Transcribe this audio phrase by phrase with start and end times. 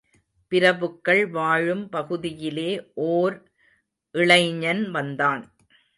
[0.51, 2.71] பிரபுக்கள் வாழும் பகுதியிலே
[2.93, 3.35] ஓர்
[4.15, 5.43] இளைஞன் வந்தான்.